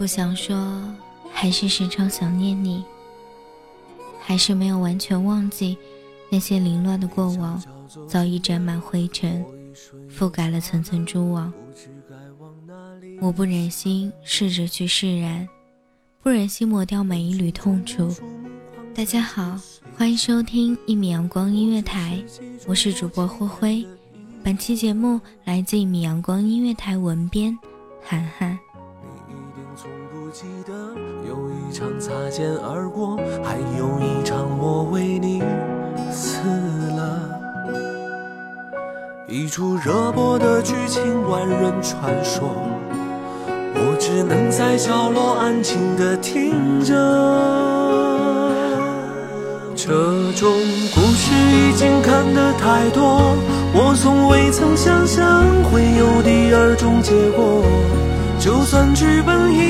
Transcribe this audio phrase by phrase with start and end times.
[0.00, 0.82] 不想说，
[1.30, 2.82] 还是时常想念你，
[4.18, 5.76] 还是没有完全忘记
[6.30, 7.62] 那些凌乱的过往，
[8.08, 9.44] 早已沾满灰尘，
[10.08, 11.52] 覆盖了层层蛛网。
[13.20, 15.46] 我不忍心试着去释然，
[16.22, 18.10] 不忍心抹掉每一缕痛楚。
[18.94, 19.60] 大家好，
[19.98, 22.18] 欢迎收听一米阳光音乐台，
[22.66, 23.86] 我是主播灰灰。
[24.42, 27.54] 本期节目来自一米阳光音乐台文编
[28.02, 28.58] 涵涵。
[31.70, 35.40] 一场擦肩而过，还有一场我为你
[36.10, 36.40] 死
[36.96, 37.30] 了。
[39.28, 42.50] 一出热播的剧情，万人传说，
[43.72, 46.92] 我只能在角落安静的听着。
[49.76, 49.92] 这
[50.32, 50.50] 种
[50.92, 53.36] 故事已经看得太多，
[53.72, 57.62] 我从未曾想象会有第二种结果。
[58.40, 59.69] 就算剧本应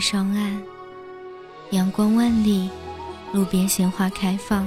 [0.00, 0.60] 上岸，
[1.70, 2.70] 阳光万里，
[3.32, 4.66] 路边鲜花开放。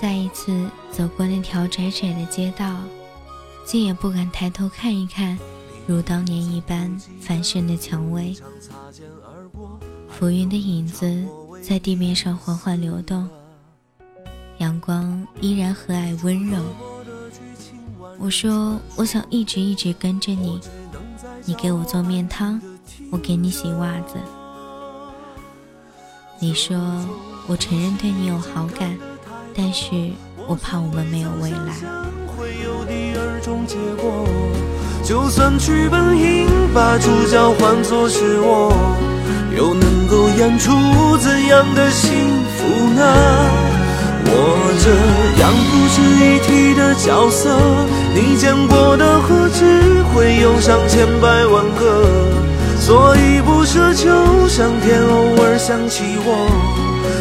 [0.00, 2.76] 再一次走过那条窄窄的街道，
[3.64, 5.38] 竟也不敢抬头看一看，
[5.86, 8.36] 如当年一般繁盛的蔷薇。
[10.08, 11.24] 浮云的影子
[11.62, 13.28] 在地面上缓缓流动，
[14.58, 16.62] 阳光依然和蔼温柔。
[18.18, 20.60] 我说，我想一直一直跟着你，
[21.44, 22.60] 你给我做面汤。
[23.10, 24.14] 我给你洗袜子，
[26.40, 26.76] 你说
[27.46, 28.96] 我承认对你有好感，
[29.56, 30.10] 但是
[30.46, 31.74] 我怕我们没有未来。
[35.04, 38.72] 就算剧本应把主角换作是我，
[39.56, 40.70] 又能够演出
[41.18, 42.12] 怎样的幸
[42.56, 43.02] 福呢？
[44.30, 44.34] 我
[44.84, 44.90] 这
[45.40, 47.58] 样不值一提的角色，
[48.14, 52.37] 你见过的何止会有上千百万个？
[52.80, 56.48] 所以不奢求上天偶尔想起我，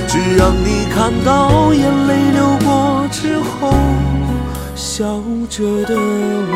[0.07, 3.73] 只让你看到眼泪流过之后，
[4.75, 6.53] 笑着的我。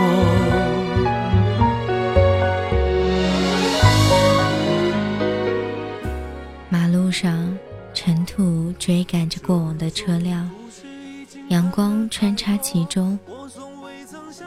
[6.70, 7.58] 马路上，
[7.94, 10.50] 尘土追赶着过往的车辆，
[11.50, 13.20] 阳光穿插其中。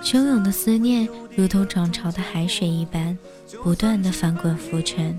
[0.02, 3.18] 汹涌的思念，如同涨潮的海水一般，
[3.62, 5.18] 不断的翻滚浮沉。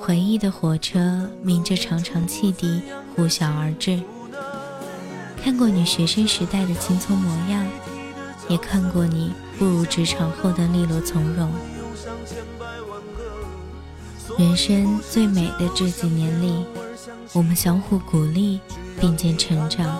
[0.00, 2.82] 回忆的火车鸣着长长汽笛，
[3.14, 4.00] 呼啸而至。
[5.42, 7.66] 看过你学生时代的青葱模样，
[8.48, 11.50] 也看过你步入职场后的利落从容。
[14.38, 16.64] 人生最美的这几年里，
[17.32, 18.60] 我们相互鼓励，
[19.00, 19.98] 并肩成长。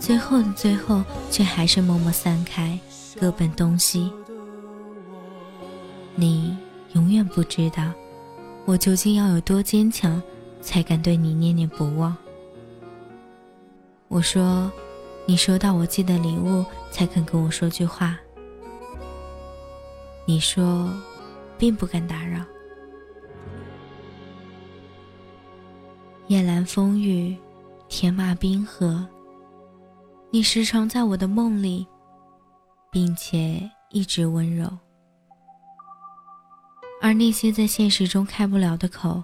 [0.00, 2.78] 最后的最后，却还是默默散开，
[3.24, 4.12] 各奔东西。
[6.14, 6.54] 你
[6.92, 7.90] 永远不知道，
[8.66, 10.22] 我究竟要有多坚强，
[10.60, 12.14] 才敢对你念念不忘。
[14.08, 14.70] 我说
[15.24, 18.18] ：“你收到我寄的礼物才肯跟我说句话。”
[20.28, 20.92] 你说
[21.56, 22.44] ：“并不敢打扰。”
[26.28, 27.34] 夜阑风雨，
[27.88, 29.08] 铁马冰河。
[30.30, 31.86] 你时常在我的梦里，
[32.94, 34.70] 并且一直温柔。
[37.02, 39.20] 而那些在现实中开不了的口，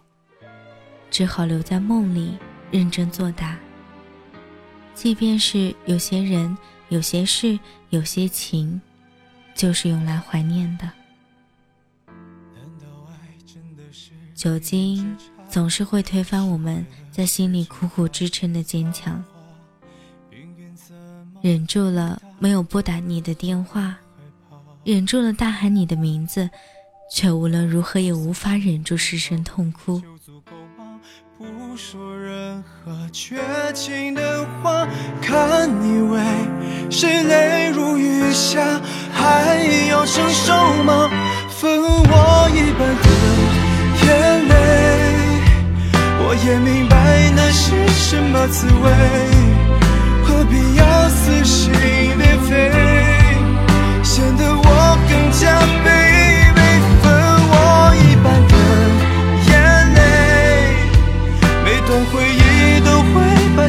[1.09, 2.37] 只好留在梦里
[2.73, 3.57] 认真作答。
[4.93, 6.59] 即便是有些人、
[6.89, 7.57] 有些事、
[7.91, 8.81] 有些情，
[9.55, 10.91] 就是用来怀念的。
[14.35, 15.17] 酒精
[15.49, 19.23] 总是会推翻我们在心里苦苦支撑的坚强。
[21.41, 23.95] 忍住了没有拨打你的电话，
[24.83, 26.49] 忍住了大喊你的名字，
[27.13, 30.03] 却无论如何也无法忍住失声痛哭。
[31.37, 33.37] 不说任何绝
[33.75, 34.89] 情的话，
[35.21, 36.19] 看你为
[36.91, 38.81] 谁泪如雨下，
[39.13, 39.57] 还
[39.91, 41.11] 要承受吗？
[41.51, 43.05] 分我一半的
[44.07, 44.53] 眼泪，
[46.23, 48.87] 我也明白那是什么滋味。
[50.23, 51.71] 何必要死心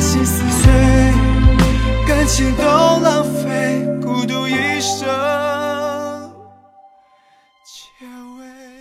[0.02, 0.72] 心撕碎，
[2.08, 5.08] 感情都浪费，孤独一生。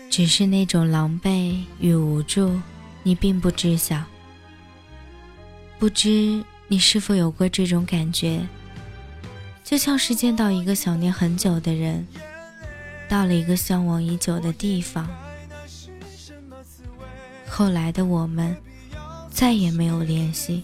[0.09, 2.59] 只是那种狼狈与无助，
[3.03, 4.03] 你并不知晓，
[5.79, 6.43] 不知。
[6.69, 8.41] 你是否有过这种感觉？
[9.63, 12.09] 就像是见到一个想念很久的人，
[13.11, 15.09] 到了一个向往已久的地方。
[17.49, 18.57] 后来的我们
[19.33, 20.63] 再也没有联系，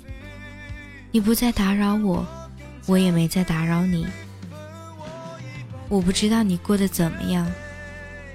[1.11, 2.25] 你不再打扰我，
[2.87, 4.07] 我也没再打扰你。
[5.89, 7.51] 我不知道你过得怎么样，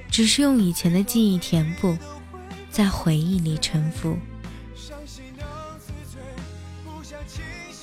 [0.09, 1.97] 只是用以前的记忆填补，
[2.69, 4.17] 在回忆里沉浮。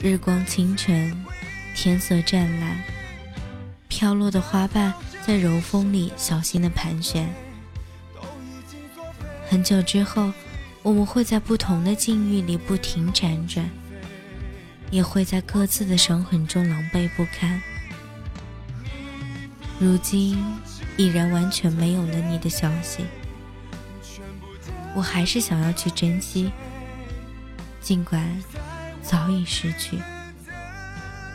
[0.02, 1.25] 日光清晨，
[1.75, 2.82] 天色湛蓝，
[3.88, 4.92] 飘落的花瓣
[5.26, 7.28] 在柔风里小心的盘旋。
[9.48, 10.32] 很久之后，
[10.82, 13.68] 我们会在不同的境遇里不停辗转，
[14.90, 17.60] 也会在各自的伤痕中狼狈不堪。
[19.78, 20.42] 如今，
[20.96, 23.04] 已然完全没有了你的消息，
[24.94, 26.50] 我还是想要去珍惜，
[27.80, 28.26] 尽管。
[29.00, 29.98] 早已失去。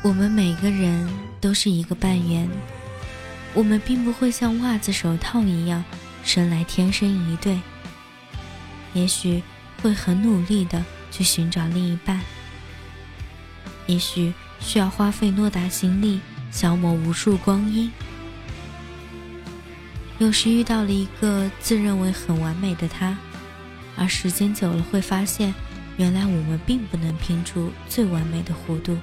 [0.04, 1.10] 我们每个人
[1.42, 2.48] 都是一个半圆，
[3.54, 5.84] 我们并不会像袜子、手套一样
[6.24, 7.60] 生来天生一对。
[8.94, 9.42] 也许
[9.82, 12.20] 会很努力的去寻找另一半，
[13.88, 16.20] 也许需要花费诺大心力，
[16.52, 17.92] 消磨无数光阴。
[20.20, 23.18] 有时遇到了一个自认为很完美的他，
[23.98, 25.54] 而时间久了会发现。
[25.96, 28.98] 原来我们并不能拼出最完美的弧度。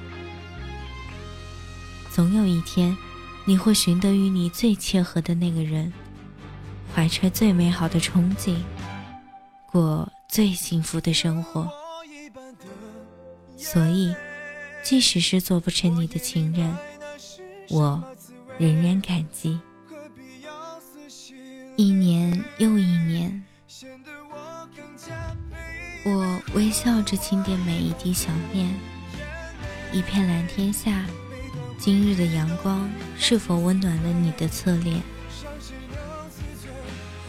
[2.10, 2.96] 总有一天，
[3.44, 5.92] 你会寻得与你最切合的那个人，
[6.94, 8.56] 怀揣最美好的憧憬，
[9.70, 11.68] 过最幸福的生活。
[13.56, 14.14] 所以，
[14.82, 16.76] 即使是做不成你的情人，
[17.70, 18.02] 我
[18.58, 19.58] 仍然感激。
[21.76, 23.44] 一年又一年。
[26.04, 28.74] 我微笑着清点每一滴想念。
[29.92, 31.04] 一片蓝天下，
[31.82, 35.00] 今日的阳光是否温暖了你的侧脸？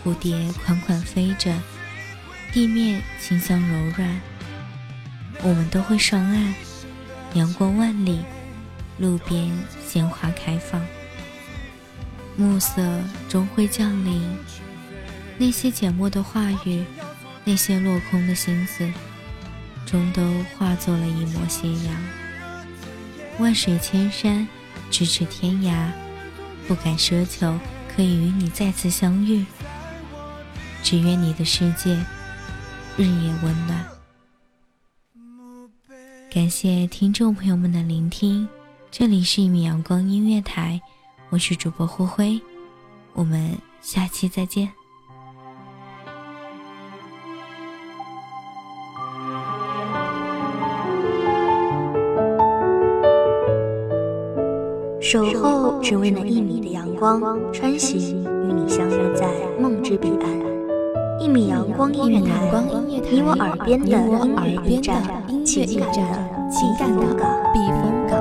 [0.03, 1.58] 蝴蝶款款飞着，
[2.51, 4.22] 地面清香柔软。
[5.41, 6.53] 我们都会上岸，
[7.34, 8.25] 阳光万里，
[8.98, 9.50] 路边
[9.88, 10.86] 鲜花开放。
[12.36, 12.84] 暮色
[13.29, 14.22] 终会降临，
[15.38, 16.84] 那些缄默的话语。
[17.46, 18.91] 那些落空的心思，
[19.86, 20.22] 终都
[20.58, 22.21] 化作了一抹斜阳。
[23.41, 24.48] 万水千山，
[24.91, 25.91] 咫尺天涯，
[26.67, 27.57] 不敢奢求
[27.89, 29.43] 可以与你再次相遇，
[30.83, 31.95] 只愿你的世界
[32.95, 33.83] 日夜温暖。
[36.31, 38.48] 感谢听众朋友们的聆听，
[38.91, 40.79] 这里是一米阳光音乐台，
[41.31, 42.41] 我是主播灰灰，
[43.13, 44.71] 我们下期再见。
[55.12, 59.27] 守候只为那一米的阳光，穿行与你相约在
[59.60, 61.20] 梦之彼岸。
[61.20, 62.30] 一米阳光音乐台，
[62.88, 65.03] 你我耳边的音乐驿站，
[65.44, 65.68] 情
[66.80, 67.01] 感的
[67.51, 68.21] 避风港。